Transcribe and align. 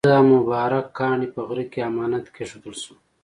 دا 0.09 0.17
مبارک 0.33 0.85
کاڼی 0.97 1.27
په 1.35 1.41
غره 1.47 1.65
کې 1.71 1.79
امانت 1.89 2.25
کېښودل 2.35 2.75
شو. 2.83 2.95